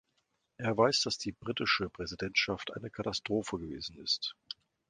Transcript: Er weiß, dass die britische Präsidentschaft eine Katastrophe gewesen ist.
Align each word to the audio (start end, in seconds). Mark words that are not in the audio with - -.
Er 0.57 0.75
weiß, 0.75 1.01
dass 1.01 1.19
die 1.19 1.31
britische 1.31 1.87
Präsidentschaft 1.91 2.75
eine 2.75 2.89
Katastrophe 2.89 3.59
gewesen 3.59 3.99
ist. 3.99 4.33